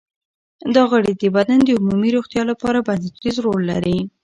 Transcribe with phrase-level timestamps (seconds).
[0.75, 3.97] دا غړي د بدن د عمومي روغتیا لپاره بنسټیز رول لري.